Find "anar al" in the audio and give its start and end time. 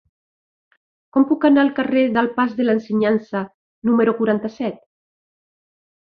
1.49-1.67